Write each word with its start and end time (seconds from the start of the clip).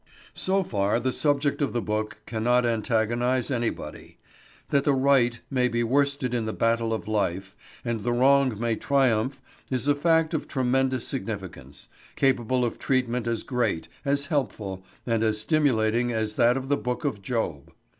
So 0.33 0.63
far 0.63 0.99
the 0.99 1.11
subject 1.13 1.61
of 1.61 1.73
the 1.73 1.79
book 1.79 2.21
cannot 2.25 2.65
antagonise 2.65 3.51
anybody. 3.51 4.17
That 4.71 4.83
the 4.83 4.95
right 4.95 5.39
may 5.51 5.67
be 5.67 5.83
worsted 5.83 6.33
in 6.33 6.45
the 6.47 6.53
battle 6.53 6.91
of 6.91 7.07
life 7.07 7.55
and 7.85 7.99
the 7.99 8.11
wrong 8.11 8.59
may 8.59 8.77
triumph 8.77 9.43
is 9.69 9.87
a 9.87 9.93
fact 9.93 10.33
of 10.33 10.47
tremendous 10.47 11.07
significance, 11.07 11.87
capable 12.15 12.65
of 12.65 12.79
treatment 12.79 13.27
as 13.27 13.43
great, 13.43 13.89
as 14.03 14.25
helpful, 14.25 14.83
and 15.05 15.23
as 15.23 15.39
stimulating 15.39 16.11
as 16.11 16.33
that 16.33 16.57
of 16.57 16.67
the 16.67 16.77
Book 16.77 17.05
of 17.05 17.21
Job. 17.21 17.71